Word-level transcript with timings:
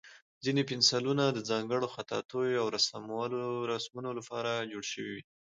ځینې 0.43 0.61
پنسلونه 0.69 1.23
د 1.31 1.39
ځانګړو 1.49 1.87
خطاطیو 1.95 2.61
او 2.61 2.67
رسمونو 3.73 4.09
لپاره 4.19 4.67
جوړ 4.71 4.83
شوي 4.91 5.11
وي. 5.15 5.23